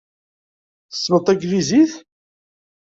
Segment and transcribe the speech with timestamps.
[0.91, 1.93] Tessneḍ taglizit?